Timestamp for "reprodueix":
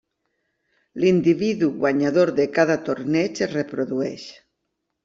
3.57-4.27